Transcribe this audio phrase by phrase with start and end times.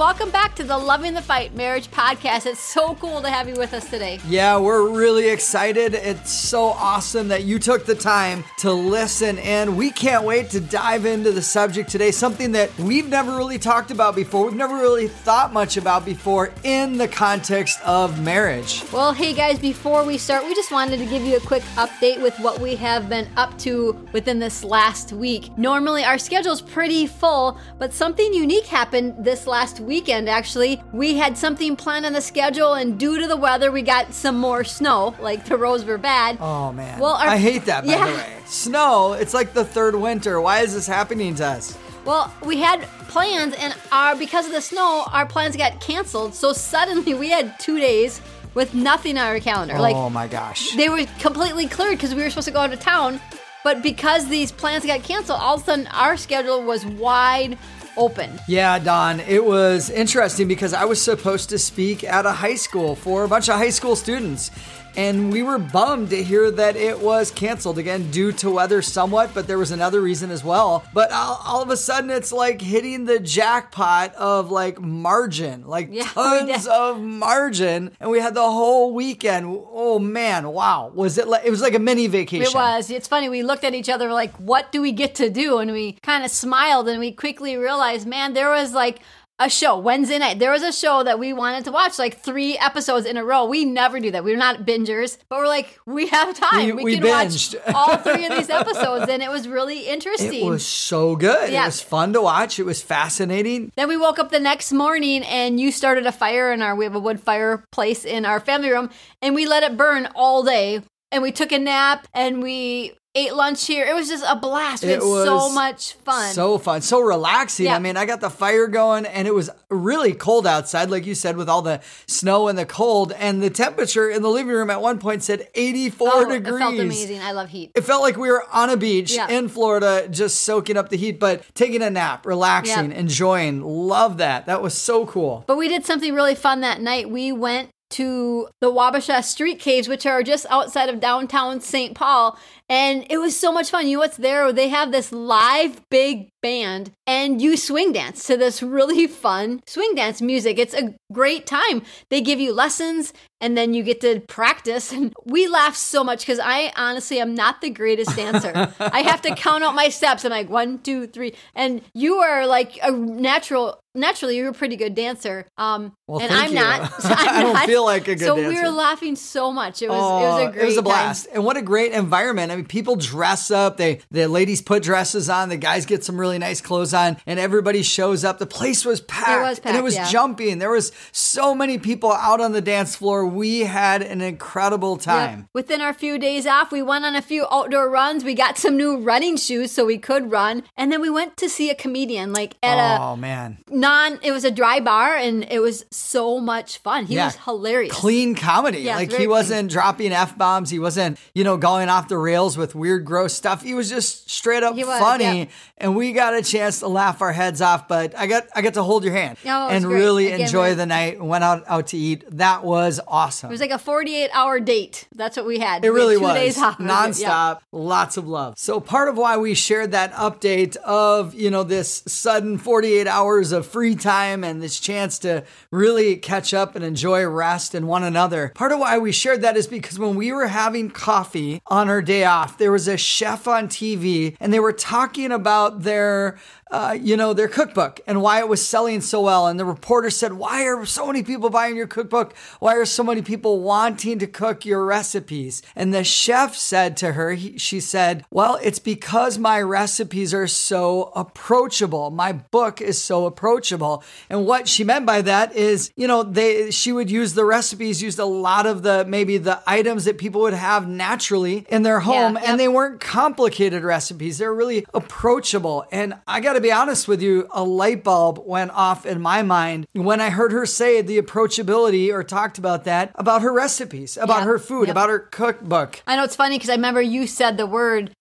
[0.00, 2.46] welcome back to the Loving the Fight Marriage Podcast.
[2.46, 4.18] It's so cool to have you with us today.
[4.26, 5.92] Yeah, we're really excited.
[5.92, 10.60] It's so awesome that you took the time to listen, and we can't wait to
[10.60, 12.12] dive into the subject today.
[12.12, 16.50] Something that we've never really talked about before, we've never really thought much about before
[16.64, 18.82] in the context of marriage.
[18.94, 22.22] Well, hey guys, before we start, we just wanted to give you a quick update
[22.22, 25.58] with what we have been up to within this last week.
[25.58, 30.80] Normally, our schedule's pretty full, but something unique happened this last weekend actually.
[30.92, 34.38] We had something planned on the schedule, and due to the weather, we got some
[34.38, 35.14] more snow.
[35.20, 36.38] Like the roads were bad.
[36.40, 36.98] Oh man.
[37.00, 38.06] Well, our- I hate that by Yeah.
[38.06, 38.32] the way.
[38.46, 40.40] Snow, it's like the third winter.
[40.40, 41.76] Why is this happening to us?
[42.04, 46.34] Well, we had plans, and our because of the snow, our plans got canceled.
[46.34, 48.20] So suddenly, we had two days
[48.54, 49.76] with nothing on our calendar.
[49.78, 50.74] Like oh my gosh.
[50.76, 53.20] they were completely cleared because we were supposed to go out of town.
[53.62, 57.58] But because these plans got canceled, all of a sudden our schedule was wide
[57.96, 58.38] open.
[58.46, 62.94] Yeah, Dawn, it was interesting because I was supposed to speak at a high school
[62.94, 64.50] for a bunch of high school students.
[64.96, 69.32] And we were bummed to hear that it was canceled again due to weather somewhat,
[69.34, 70.84] but there was another reason as well.
[70.92, 75.88] But all, all of a sudden, it's like hitting the jackpot of like margin, like
[75.90, 77.90] Yeah, tons of margin.
[78.00, 79.46] And we had the whole weekend.
[79.72, 80.90] Oh man, wow.
[80.94, 82.46] Was it like, it was like a mini vacation.
[82.46, 82.90] It was.
[82.90, 83.28] It's funny.
[83.28, 85.58] We looked at each other like, what do we get to do?
[85.58, 89.00] And we kind of smiled and we quickly realized, man, there was like
[89.40, 90.38] a show Wednesday night.
[90.38, 93.46] There was a show that we wanted to watch, like three episodes in a row.
[93.46, 94.22] We never do that.
[94.22, 96.66] We're not bingers, but we're like, we have time.
[96.66, 97.54] We- We, we can binged.
[97.66, 100.46] watch all three of these episodes, and it was really interesting.
[100.46, 101.50] It was so good.
[101.50, 101.62] Yeah.
[101.62, 102.58] It was fun to watch.
[102.60, 103.72] It was fascinating.
[103.76, 106.84] Then we woke up the next morning and you started a fire in our we
[106.84, 108.90] have a wood fireplace in our family room
[109.22, 113.34] and we let it burn all day and we took a nap and we ate
[113.34, 113.84] lunch here.
[113.84, 114.84] It was just a blast.
[114.84, 116.32] We It had so much fun.
[116.32, 117.66] So fun, so relaxing.
[117.66, 117.76] Yeah.
[117.76, 121.14] I mean, I got the fire going and it was really cold outside, like you
[121.16, 123.12] said, with all the snow and the cold.
[123.12, 126.54] And the temperature in the living room at one point said 84 oh, degrees.
[126.54, 127.20] It felt amazing.
[127.20, 127.72] I love heat.
[127.74, 129.28] It felt like we were on a beach Yeah.
[129.28, 132.98] in Florida, just soaking up the heat, but taking a nap, relaxing, Yeah.
[132.98, 133.62] enjoying.
[133.62, 134.46] Love that.
[134.46, 135.44] That was so cool.
[135.48, 137.10] But we did something really fun that night.
[137.10, 141.94] We went to the Wabasha Street Caves, which are just outside of downtown St.
[141.94, 142.38] Paul.
[142.68, 143.88] And it was so much fun.
[143.88, 144.52] You know what's there?
[144.52, 149.94] They have this live big band and you swing dance to this really fun swing
[149.96, 150.58] dance music.
[150.58, 151.82] It's a great time.
[152.10, 154.92] They give you lessons and then you get to practice.
[155.00, 158.72] And we laugh so much because I honestly am not the greatest dancer.
[158.80, 160.24] I have to count out my steps.
[160.24, 161.34] I'm like one, two, three.
[161.54, 165.46] And you are like a natural naturally you're a pretty good dancer.
[165.58, 166.54] Um Well, and I'm you.
[166.56, 166.92] not.
[167.04, 167.66] I don't not.
[167.66, 168.42] feel like a good dancer.
[168.42, 169.82] so we were laughing so much.
[169.82, 170.84] It was it Oh, was a great It was a time.
[170.84, 171.26] blast.
[171.32, 172.52] And what a great environment.
[172.52, 173.76] I mean, people dress up.
[173.76, 175.48] They the ladies put dresses on.
[175.48, 178.38] The guys get some really nice clothes on, and everybody shows up.
[178.38, 179.42] The place was packed.
[179.42, 180.08] was and it was yeah.
[180.08, 180.58] jumping.
[180.58, 183.26] There was so many people out on the dance floor.
[183.26, 185.00] We had an incredible Yep.
[185.00, 185.48] time.
[185.54, 188.24] Within our few days off, we went on a few outdoor runs.
[188.24, 190.62] We got some new running shoes so we could run.
[190.76, 194.30] And then we went to see a comedian, like at oh man, a non, it
[194.32, 197.06] was a dry bar and it was so much fun.
[197.06, 197.26] He Yeah.
[197.26, 197.94] was hilarious.
[197.94, 198.80] clean comedy.
[198.80, 200.70] Yeah, like he wasn't dropping f bombs.
[200.70, 203.62] He wasn't, you know, going off the rails with weird, gross stuff.
[203.62, 205.44] He was just straight up was, funny, yeah.
[205.78, 207.88] and we got a chance to laugh our heads off.
[207.88, 209.94] But I got I got to hold your hand Oh, and great.
[209.94, 211.20] really Again, enjoy the night.
[211.22, 212.24] Went out out to eat.
[212.36, 213.48] That was awesome.
[213.50, 215.08] It was like a 48 hour date.
[215.14, 215.84] That's what we had.
[215.84, 216.78] It We had really two was days off.
[216.78, 217.60] nonstop.
[217.72, 218.54] Lots of love.
[218.58, 223.52] So part of why we shared that update of you know this sudden 48 hours
[223.52, 228.02] of free time and this chance to really catch up and enjoy rest and one
[228.02, 228.52] another.
[228.54, 232.02] Part of why we shared that is because when we were having coffee on our
[232.02, 236.38] day off, there was a chef on TV and they were talking about their
[236.70, 239.46] uh, you know, their cookbook and why it was selling so well.
[239.46, 242.34] And the reporter said, Why are so many people buying your cookbook?
[242.60, 245.62] Why are so many people wanting to cook your recipes?
[245.74, 250.46] And the chef said to her, he, She said, Well, it's because my recipes are
[250.46, 252.10] so approachable.
[252.10, 254.04] My book is so approachable.
[254.28, 258.02] And what she meant by that is, you know, they she would use the recipes,
[258.02, 262.00] used a lot of the maybe the items that people would have naturally in their
[262.00, 262.44] home, yep.
[262.46, 264.38] and they weren't complicated recipes.
[264.38, 265.84] They're really approachable.
[265.90, 269.42] And I got to be honest with you, a light bulb went off in my
[269.42, 274.16] mind when I heard her say the approachability or talked about that about her recipes,
[274.16, 274.44] about Yeah.
[274.44, 274.90] her food, Yep.
[274.94, 276.02] about her cookbook.
[276.06, 278.12] I know it's funny because I remember you said the word,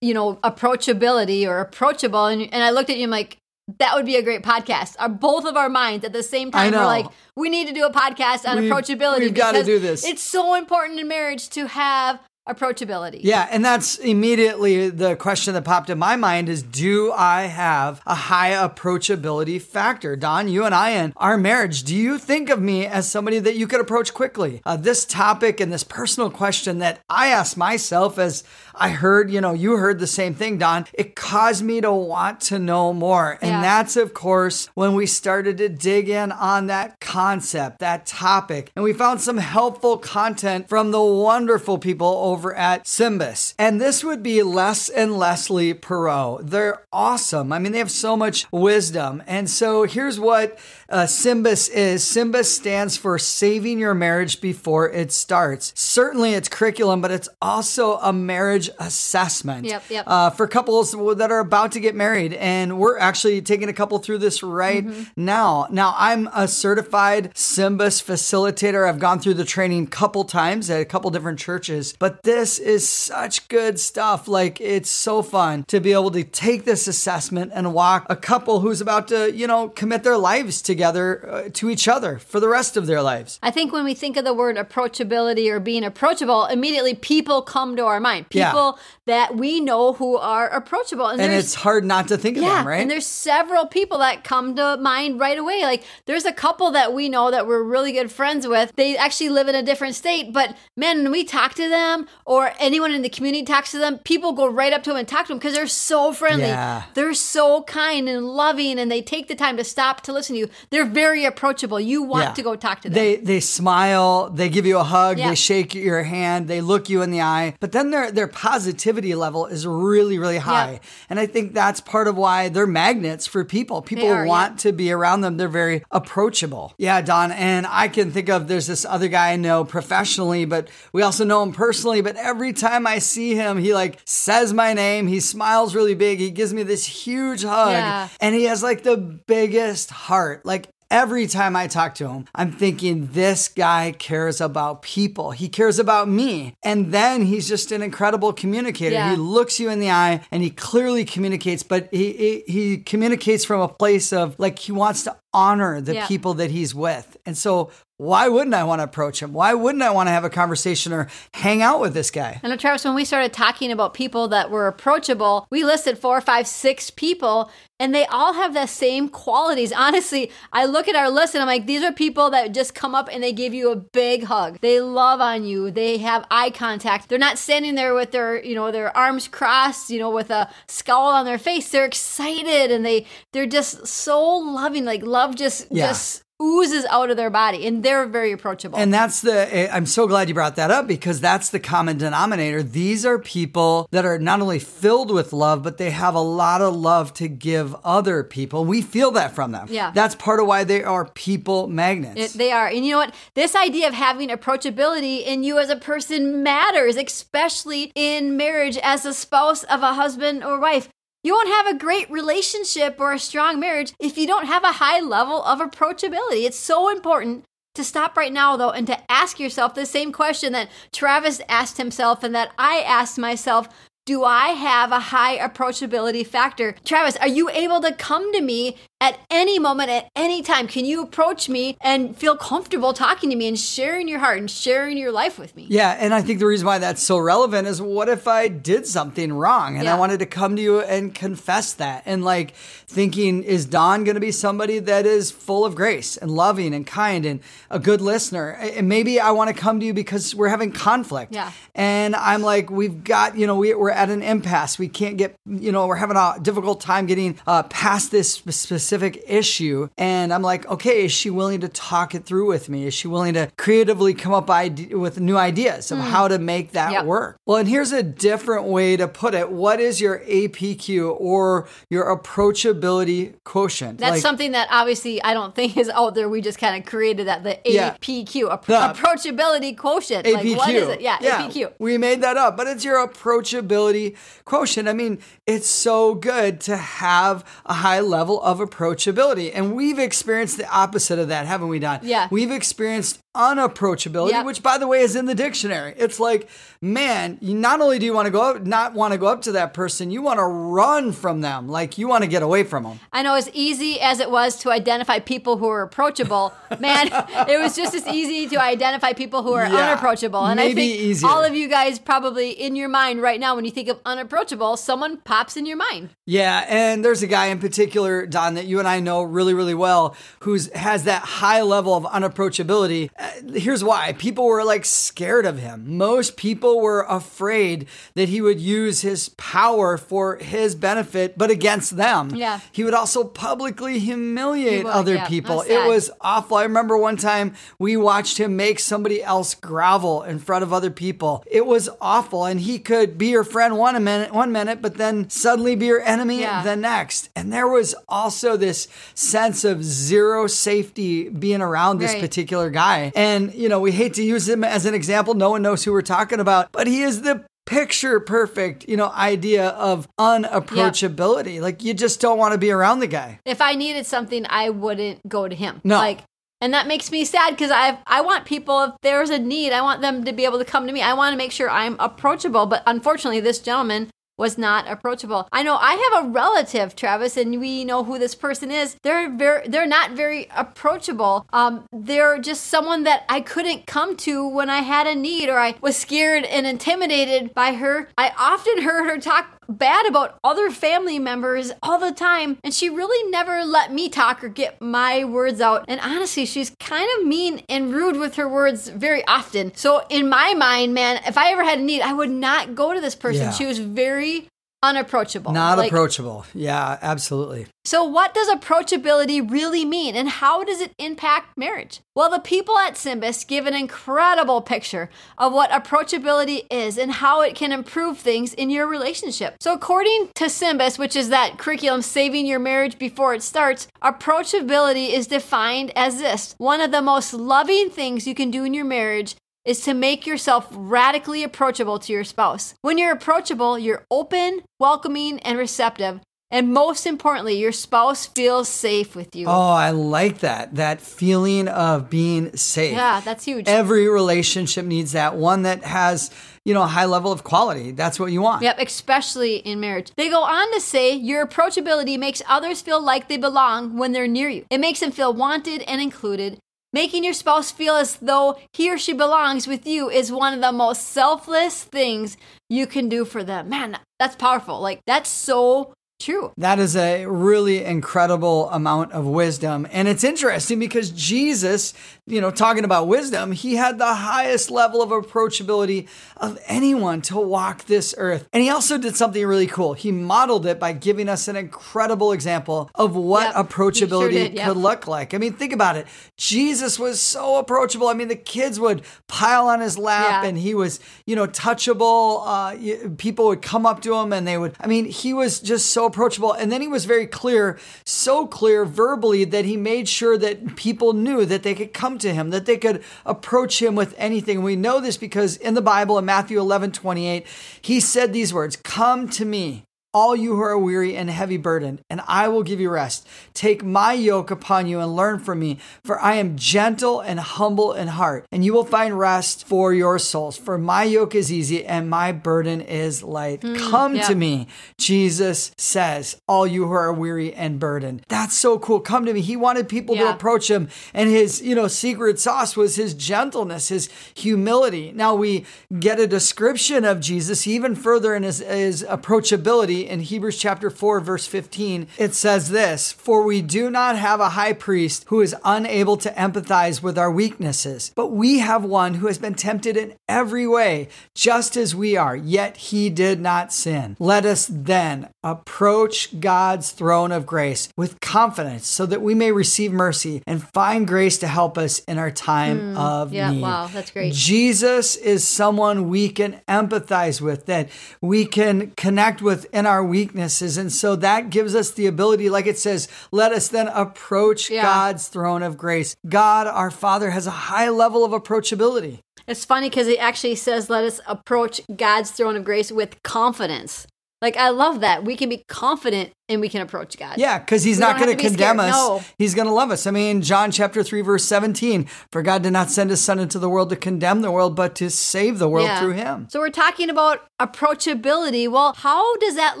[0.00, 3.04] you know, approachability or approachable, and, and I looked at you.
[3.04, 3.38] I'm like,
[3.78, 4.96] that would be a great podcast.
[4.98, 7.06] Our both of our minds at the same time were like,
[7.36, 9.20] we need to do a podcast on We've- approachability.
[9.20, 10.06] we've gotta because do this.
[10.06, 12.18] It's so important in marriage to have
[12.48, 13.20] approachability.
[13.22, 18.00] Yeah, and that's immediately the question that popped in my mind is do I have
[18.06, 20.16] a high approachability factor?
[20.16, 23.56] Dawn, you and I in our marriage, do you think of me as somebody that
[23.56, 24.60] you could approach quickly?
[24.64, 29.40] Uh, this topic and this personal question that I asked myself as I heard, you
[29.40, 33.38] know, you heard the same thing, Dawn, it caused me to want to know more.
[33.42, 33.60] And Yeah.
[33.60, 38.70] that's, of course, when we started to dig in on that concept, that topic.
[38.76, 43.54] And we found some helpful content from the wonderful people over at Symbis.
[43.58, 46.50] And this would be Les and Leslie Parrott.
[46.50, 47.52] They're awesome.
[47.52, 49.22] I mean, they have so much wisdom.
[49.26, 50.58] And so here's what
[50.90, 55.72] uh, Symbis is Symbis stands for Saving Your Marriage Before It Starts.
[55.76, 60.04] Certainly, it's curriculum, but it's also a marriage assessment Yep, yep.
[60.06, 62.32] Uh, for couples that are about to get married.
[62.34, 65.66] And we're actually taking a couple through this right now.
[65.70, 68.88] Now, I'm a certified Symbis facilitator.
[68.88, 72.58] I've gone through the training a couple times at a couple different churches, but this
[72.58, 74.26] is such good stuff.
[74.26, 78.60] Like, it's so fun to be able to take this assessment and walk a couple
[78.60, 82.48] who's about to, you know, commit their lives together uh, to each other for the
[82.48, 83.38] rest of their lives.
[83.42, 87.76] I think when we think of the word approachability or being approachable, immediately people come
[87.76, 88.26] to our mind.
[88.30, 88.50] Yeah.
[88.50, 91.06] People that we know who are approachable.
[91.06, 92.80] And there's- it's hard not to think of them, right?
[92.80, 95.62] and there's several people that come to mind right away.
[95.62, 98.72] Like there's a couple that we know that we're really good friends with.
[98.76, 102.52] They actually live in a different state, but man, when we talk to them or
[102.58, 105.26] anyone in the community talks to them, people go right up to them and talk
[105.26, 106.46] to them because they're so friendly.
[106.48, 106.82] Yeah.
[106.94, 110.40] They're so kind and loving, and they take the time to stop to listen to
[110.40, 110.48] you.
[110.70, 111.80] They're very approachable.
[111.80, 112.32] You want Yeah.
[112.32, 112.94] to go talk to them.
[112.94, 115.28] They they smile, they give you a hug, Yeah.
[115.30, 117.54] they shake your hand, they look you in the eye.
[117.60, 120.80] But then their their positivity level is really really high.
[121.10, 123.82] And I think that's part of why they're magnets for people.
[123.82, 125.36] People are, want to be around them.
[125.36, 126.74] They're very approachable.
[126.78, 130.68] Yeah, Dawn, and I can think of there's this other guy I know professionally, but
[130.92, 134.72] we also know him personally, but every time I see him, he like says my
[134.74, 138.08] name, he smiles really big, he gives me this huge hug, Yeah.
[138.20, 140.44] and he has like the biggest heart.
[140.44, 140.57] Like
[140.90, 145.32] Every time I talk to him, I'm thinking this guy cares about people.
[145.32, 146.54] He cares about me.
[146.62, 148.94] And then he's just an incredible communicator.
[148.94, 149.10] Yeah.
[149.10, 152.12] He looks you in the eye and he clearly communicates, but he,
[152.46, 156.06] he, he communicates from a place of like he wants to honor the Yeah.
[156.06, 157.16] people that he's with.
[157.26, 159.32] And so why wouldn't I want to approach him?
[159.32, 162.40] Why wouldn't I want to have a conversation or hang out with this guy?
[162.44, 166.46] And Travis, when we started talking about people that were approachable, we listed four, five,
[166.46, 169.72] six people, and they all have the same qualities.
[169.72, 172.94] Honestly, I look at our list and I'm like, these are people that just come
[172.94, 174.58] up and they give you a big hug.
[174.60, 175.70] They love on you.
[175.72, 177.08] They have eye contact.
[177.08, 180.48] They're not standing there with their, you know, their arms crossed, you know, with a
[180.68, 181.68] scowl on their face.
[181.70, 184.84] They're excited and they they're just so loving.
[184.84, 185.88] Like love just Yeah.
[185.88, 188.78] just oozes out of their body, and they're very approachable.
[188.78, 191.98] And that's the, eh, I'm so glad you brought that up because that's the common
[191.98, 192.62] denominator.
[192.62, 196.60] These are people that are not only filled with love, but they have a lot
[196.62, 198.64] of love to give other people.
[198.64, 199.66] We feel that from them.
[199.68, 199.90] Yeah.
[199.92, 202.34] That's part of why they are people magnets.
[202.34, 202.68] It- they are.
[202.68, 203.14] And you know what?
[203.34, 209.04] This idea of having approachability in you as a person matters, especially in marriage as
[209.04, 210.88] a spouse of a husband or wife.
[211.24, 214.72] You won't have a great relationship or a strong marriage if you don't have a
[214.72, 216.44] high level of approachability.
[216.46, 217.44] It's so important
[217.74, 221.76] to stop right now, though, and to ask yourself the same question that Travis asked
[221.76, 223.68] himself and that I asked myself.
[224.06, 226.74] Do I have a high approachability factor?
[226.84, 230.66] Travis, are you able to come to me at any moment, at any time?
[230.66, 234.50] Can you approach me and feel comfortable talking to me and sharing your heart and
[234.50, 235.66] sharing your life with me?
[235.68, 238.86] Yeah, and I think the reason why that's so relevant is what if I did
[238.86, 243.42] something wrong and I wanted to come to you and confess that and like thinking
[243.42, 247.24] is Dawn going to be somebody that is full of grace and loving and kind
[247.24, 247.40] and
[247.70, 251.34] a good listener and maybe I want to come to you because we're having conflict.
[251.34, 251.52] Yeah.
[251.74, 254.78] And I'm like we've got, you know, we, we're at an impasse.
[254.78, 258.50] We can't get, you know, we're having a difficult time getting uh, past this sp-
[258.88, 262.86] specific issue and I'm like, okay, is she willing to talk it through with me?
[262.86, 266.02] Is she willing to creatively come up ide- with new ideas of mm.
[266.02, 266.92] how to make that.
[266.92, 267.04] Yep.
[267.04, 267.36] work?
[267.44, 269.52] Well, and here's a different way to put it.
[269.52, 273.98] What is your APQ or your approachability quotient?
[273.98, 276.30] That's Like- something that obviously I don't think is out there.
[276.30, 277.94] We just kind of created that the Yeah.
[278.00, 280.24] APQ, ap- The- approachability quotient.
[280.26, 280.56] APQ.
[280.56, 281.00] Like what is it?
[281.02, 281.72] Yeah, APQ.
[281.78, 284.16] We made that up, but it's your approachability
[284.46, 284.88] quotient.
[284.88, 289.50] I mean, it's so good to have a high level of unapproachability.
[289.54, 292.00] And we've experienced the opposite of that, haven't we, Dawn?
[292.02, 292.28] Yeah.
[292.30, 294.46] We've experienced unapproachability, Yep.
[294.46, 295.94] which by the way is in the dictionary.
[295.96, 296.48] It's like,
[296.80, 299.42] man, you not only do you want to go up, not want to go up
[299.42, 301.68] to that person, you want to run from them.
[301.68, 303.00] Like you want to get away from them.
[303.12, 307.08] I know as easy as it was to identify people who are approachable, man,
[307.48, 310.44] it was just as easy to identify people who are Yeah, unapproachable.
[310.44, 311.28] And I think easier.
[311.28, 314.76] all of you guys probably in your mind right now, when you think of unapproachable,
[314.76, 316.10] someone pops in your mind.
[316.26, 319.74] Yeah, and there's a guy in particular, Dawn, that you and I know really, really
[319.74, 323.10] well, who's has that high level of unapproachability.
[323.52, 325.96] Here's why: people were like scared of him.
[325.96, 331.96] Most people were afraid that he would use his power for his benefit, but against
[331.96, 332.30] them.
[332.34, 332.60] Yeah.
[332.70, 335.28] he would also publicly humiliate would, other yeah.
[335.28, 335.62] people.
[335.62, 336.58] It was awful.
[336.58, 340.90] I remember one time we watched him make somebody else grovel in front of other
[340.90, 341.42] people.
[341.50, 345.28] It was awful, and he could be your friend one minute, one minute, but then
[345.28, 346.62] suddenly be your enemy Yeah.
[346.62, 347.30] the next.
[347.34, 352.20] And there was also this sense of zero safety being around this Right.
[352.20, 353.07] particular guy.
[353.14, 355.34] And you know, we hate to use him as an example.
[355.34, 359.10] No one knows who we're talking about, but he is the picture perfect, you know,
[359.10, 361.60] idea of unapproachability.
[361.60, 363.40] Like you just don't want to be around the guy.
[363.44, 365.80] If I needed something, I wouldn't go to him.
[365.84, 365.98] No.
[365.98, 366.24] Like,
[366.60, 369.82] and that makes me sad because I I want people if there's a need, I
[369.82, 371.02] want them to be able to come to me.
[371.02, 372.66] I want to make sure I'm approachable.
[372.66, 375.48] But unfortunately, this gentleman was not approachable.
[375.52, 378.96] I know I have a relative, Travis, and we know who this person is.
[379.02, 381.46] They're very they're not very approachable.
[381.52, 385.58] Um, they're just someone that I couldn't come to when I had a need or
[385.58, 388.08] I was scared and intimidated by her.
[388.16, 392.88] I often heard her talk bad about other family members all the time and she
[392.88, 395.84] really never let me talk or get my words out.
[395.88, 399.74] And honestly she's kind of mean and rude with her words very often.
[399.74, 402.92] So in my mind man if i ever had a need i would not go
[402.94, 403.46] to this person.
[403.46, 403.50] Yeah.
[403.50, 404.48] she was very
[404.82, 406.46] unapproachable Not Like, approachable.
[406.54, 407.66] Yeah, absolutely.
[407.84, 412.00] so, what does approachability really mean and how does it impact marriage?
[412.14, 417.42] Well, the people at Symbis give an incredible picture of what approachability is and how
[417.42, 419.56] it can improve things in your relationship.
[419.60, 425.12] So, according to Symbis, which is that curriculum saving your marriage before it starts, approachability
[425.12, 428.84] is defined as this one of the most loving things you can do in your
[428.84, 429.34] marriage
[429.68, 432.72] is to make yourself radically approachable to your spouse.
[432.80, 436.20] When you're approachable, you're open, welcoming, and receptive.
[436.50, 439.46] And most importantly, your spouse feels safe with you.
[439.46, 440.76] Oh, I like that.
[440.76, 442.94] That feeling of being safe.
[442.94, 443.68] yeah, that's huge.
[443.68, 446.30] Every relationship needs that one that has,
[446.64, 447.90] you know, a high level of quality.
[447.90, 448.62] That's what you want.
[448.62, 450.10] Yep, especially in marriage.
[450.16, 454.26] They go on to say your approachability makes others feel like they belong when they're
[454.26, 454.64] near you.
[454.70, 456.58] It makes them feel wanted and included.
[456.92, 460.62] Making your spouse feel as though he or she belongs with you is one of
[460.62, 462.38] the most selfless things
[462.70, 463.68] you can do for them.
[463.68, 464.80] Man, that's powerful.
[464.80, 466.50] Like, that's so true.
[466.56, 469.86] That is a really incredible amount of wisdom.
[469.92, 471.92] And it's interesting because Jesus,
[472.28, 476.06] you know, talking about wisdom, he had the highest level of approachability
[476.36, 478.46] of anyone to walk this earth.
[478.52, 479.94] And he also did something really cool.
[479.94, 484.30] He modeled it by giving us an incredible example of what Yep, he sure approachability
[484.32, 484.68] did, yep.
[484.68, 485.32] could look like.
[485.34, 486.06] I mean, think about it.
[486.36, 488.08] Jesus was so approachable.
[488.08, 490.48] I mean, the kids would pile on his lap Yeah.
[490.48, 492.42] and he was, you know, touchable.
[492.46, 495.92] Uh, people would come up to him and they would, I mean, he was just
[495.92, 496.52] so approachable.
[496.52, 501.12] And then he was very clear, so clear verbally that he made sure that people
[501.12, 504.62] knew that they could come to him, that they could approach him with anything.
[504.62, 507.46] We know this because in the Bible, in Matthew 11 28,
[507.80, 509.84] he said these words Come to me
[510.14, 513.26] all you who are weary and heavy burdened, and I will give you rest.
[513.52, 517.92] Take my yoke upon you and learn from me, for I am gentle and humble
[517.92, 520.56] in heart, and you will find rest for your souls.
[520.56, 523.62] For my yoke is easy and my burden is light.
[523.62, 524.22] Hmm, Come yeah.
[524.28, 524.66] to me,
[524.98, 528.24] Jesus says, all you who are weary and burdened.
[528.28, 529.00] That's so cool.
[529.00, 529.40] Come to me.
[529.42, 533.88] He wanted people to approach him, and his, you know, secret sauce was his gentleness,
[533.88, 535.12] his humility.
[535.14, 535.66] Now we
[535.98, 541.20] get a description of Jesus even further in his, his approachability in Hebrews chapter 4,
[541.20, 542.06] verse 15.
[542.18, 546.30] It says this For we do not have a high priest who is unable to
[546.30, 551.08] empathize with our weaknesses, but we have one who has been tempted in every way,
[551.34, 554.16] just as we are, yet he did not sin.
[554.18, 559.92] Let us then approach God's throne of grace with confidence so that we may receive
[559.92, 563.34] mercy and find grace to help us in our time of Hmm.
[563.34, 563.62] yeah, need.
[563.62, 564.32] wow, that's great.
[564.34, 567.88] Jesus is someone we can empathize with, that
[568.20, 570.78] we can connect with in our weaknesses.
[570.78, 574.82] And so that gives us the ability, like it says, let us then approach Yeah.
[574.82, 576.14] God's throne of grace.
[576.28, 579.18] God, our Father, has a high level of approachability.
[579.48, 584.06] It's funny because it actually says, let us approach God's throne of grace with confidence.
[584.40, 585.24] Like I love that.
[585.24, 587.38] We can be confident and we can approach God.
[587.38, 588.90] Yeah, because he's We not going to have to be condemn scared.
[588.90, 588.96] us.
[588.96, 589.20] No.
[589.36, 590.06] He's going to love us.
[590.06, 593.58] I mean, John chapter 3, verse 17 For God did not send his son into
[593.58, 596.00] the world to condemn the world, but to save the world Yeah.
[596.00, 596.46] through him.
[596.50, 598.70] So we're talking about approachability.
[598.70, 599.80] Well, how does that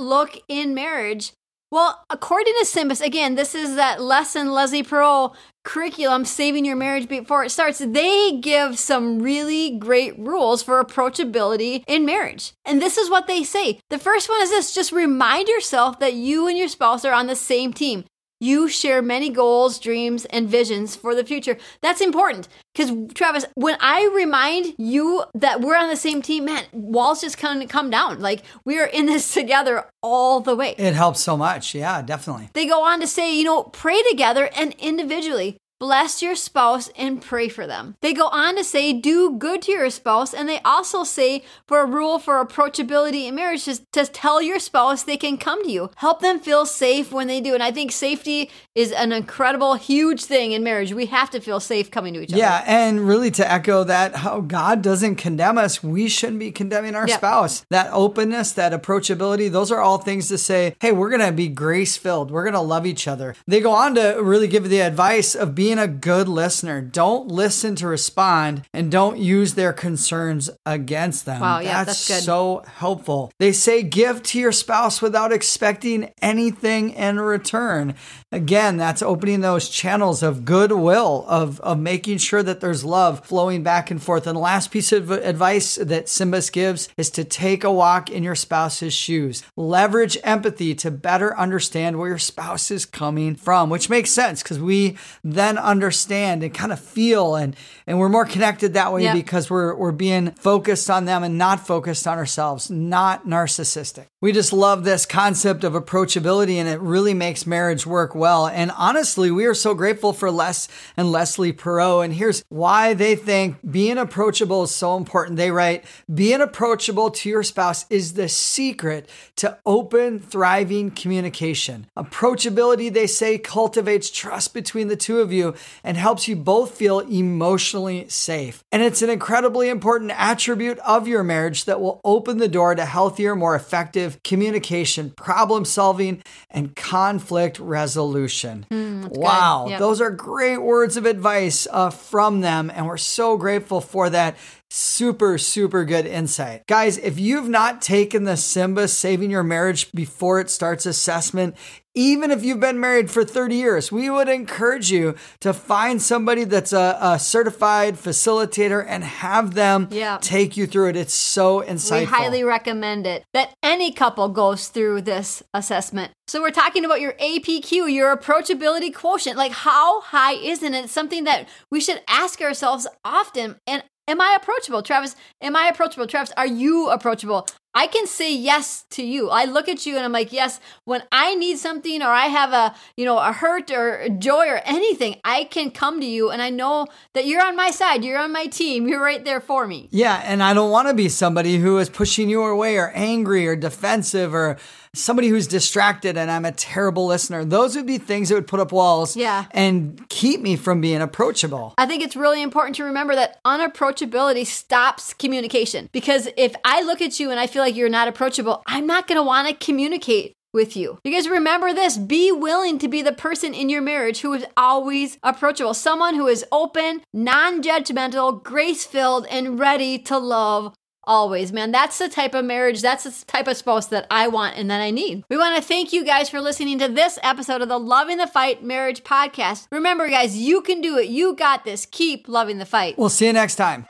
[0.00, 1.32] look in marriage?
[1.70, 5.32] Well, according to Symbis, again, this is that Les and Leslie Parrott
[5.64, 7.78] curriculum, Saving Your Marriage Before It Starts.
[7.78, 12.54] They give some really great rules for approachability in marriage.
[12.64, 13.80] And this is what they say.
[13.90, 17.26] The first one is this just remind yourself that you and your spouse are on
[17.26, 18.04] the same team.
[18.40, 21.58] You share many goals, dreams, and visions for the future.
[21.80, 26.64] That's important because, Travis, when I remind you that we're on the same team, man,
[26.72, 28.20] walls just kind of come down.
[28.20, 30.74] Like we are in this together all the way.
[30.78, 31.74] It helps so much.
[31.74, 32.50] Yeah, definitely.
[32.52, 35.56] They go on to say, you know, pray together and individually.
[35.78, 37.94] Bless your spouse and pray for them.
[38.00, 40.34] They go on to say, do good to your spouse.
[40.34, 44.58] And they also say, for a rule for approachability in marriage, is to tell your
[44.58, 45.90] spouse they can come to you.
[45.96, 47.54] Help them feel safe when they do.
[47.54, 50.92] And I think safety is an incredible, huge thing in marriage.
[50.92, 52.38] We have to feel safe coming to each other.
[52.38, 56.96] Yeah, and really to echo that, how God doesn't condemn us, we shouldn't be condemning
[56.96, 57.18] our Yep.
[57.18, 57.64] spouse.
[57.70, 61.46] That openness, that approachability, those are all things to say, hey, we're going to be
[61.48, 62.32] grace filled.
[62.32, 63.36] We're going to love each other.
[63.46, 66.80] They go on to really give the advice of being a good listener.
[66.80, 71.40] Don't listen to respond and don't use their concerns against them.
[71.40, 72.22] Wow, yeah, that's good.
[72.22, 73.32] so helpful.
[73.40, 77.96] They say give to your spouse without expecting anything in return.
[78.30, 83.62] Again, that's opening those channels of goodwill, of, of making sure that there's love flowing
[83.62, 84.26] back and forth.
[84.26, 88.22] And the last piece of advice that Symbis gives is to take a walk in
[88.22, 89.42] your spouse's shoes.
[89.56, 94.58] Leverage empathy to better understand where your spouse is coming from, which makes sense because
[94.58, 99.14] we then understand and kind of feel and, and we're more connected that way Yep.
[99.14, 104.06] because we're, we're being focused on them and not focused on ourselves, not narcissistic.
[104.20, 108.48] We just love this concept of approachability and it really makes marriage work well.
[108.48, 112.06] And honestly, we are so grateful for Les and Leslie Parrott.
[112.06, 115.36] And here's why they think being approachable is so important.
[115.36, 121.86] They write, being approachable to your spouse is the secret to open, thriving communication.
[121.96, 126.98] Approachability, they say, cultivates trust between the two of you and helps you both feel
[126.98, 128.64] emotionally safe.
[128.72, 132.84] And it's an incredibly important attribute of your marriage that will open the door to
[132.84, 138.66] healthier, more effective communication, problem solving, and conflict resolution.
[138.70, 139.78] wow, Yep.
[139.78, 142.70] those are great words of advice uh, from them.
[142.74, 144.36] And we're so grateful for that.
[144.70, 146.66] Super, super good insight.
[146.66, 151.56] Guys, if you've not taken the Symbis Saving Your Marriage Before It Starts assessment,
[151.94, 156.44] even if you've been married for 30 years, we would encourage you to find somebody
[156.44, 160.18] that's a, a certified facilitator and have them Yeah.
[160.20, 160.96] take you through it.
[160.96, 162.00] It's so insightful.
[162.00, 166.12] We highly recommend it that any couple goes through this assessment.
[166.28, 169.38] So we're talking about your APQ, your approachability quotient.
[169.38, 170.74] Like how high is it?
[170.74, 173.56] It's something that we should ask ourselves often.
[173.66, 174.82] And am I approachable?
[174.82, 176.06] Travis, am I approachable?
[176.06, 177.46] Travis, are you approachable?
[177.74, 179.28] I can say yes to you.
[179.28, 182.52] I look at you and I'm like, yes, when I need something or I have
[182.52, 186.30] a, you know, a hurt or a joy or anything, I can come to you
[186.30, 189.40] and I know that you're on my side, you're on my team, you're right there
[189.40, 189.88] for me.
[189.92, 193.46] Yeah, and I don't want to be somebody who is pushing you away or angry
[193.46, 194.56] or defensive or
[194.98, 197.44] somebody who's distracted and I'm a terrible listener.
[197.44, 199.44] Those would be things that would put up walls Yeah.
[199.52, 201.74] and keep me from being approachable.
[201.78, 205.88] I think it's really important to remember that unapproachability stops communication.
[205.92, 209.06] Because if I look at you and I feel like you're not approachable, I'm not
[209.06, 210.98] going to want to communicate with you.
[211.04, 211.98] You guys remember this.
[211.98, 215.74] Be willing to be the person in your marriage who is always approachable.
[215.74, 220.74] Someone who is open, non judgmental, grace filled, and ready to love
[221.08, 221.72] always, man.
[221.72, 224.80] That's the type of marriage, that's the type of spouse that I want and that
[224.80, 225.24] I need.
[225.28, 228.26] We want to thank you guys for listening to this episode of the Loving the
[228.28, 229.66] Fight Marriage Podcast.
[229.72, 231.08] Remember, guys, you can do it.
[231.08, 231.86] You got this.
[231.86, 232.96] Keep loving the fight.
[232.96, 233.86] We'll see you next time.